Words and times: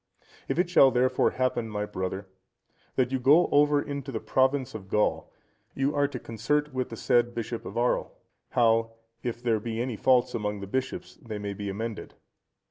If 0.47 0.57
it 0.57 0.67
shall 0.67 0.89
therefore 0.89 1.29
happen, 1.29 1.69
my 1.69 1.85
brother, 1.85 2.27
that 2.95 3.11
you 3.11 3.19
go 3.19 3.47
over 3.51 3.79
into 3.79 4.11
the 4.11 4.19
province 4.19 4.73
of 4.73 4.87
Gaul, 4.89 5.31
you 5.75 5.93
are 5.95 6.07
to 6.07 6.17
concert 6.17 6.73
with 6.73 6.89
the 6.89 6.97
said 6.97 7.35
bishop 7.35 7.67
of 7.67 7.77
Arles, 7.77 8.09
how, 8.49 8.93
if 9.21 9.43
there 9.43 9.59
be 9.59 9.79
any 9.79 9.95
faults 9.97 10.33
among 10.33 10.59
the 10.59 10.65
bishops, 10.65 11.17
they 11.21 11.37
may 11.37 11.53
be 11.53 11.69
amended. 11.69 12.15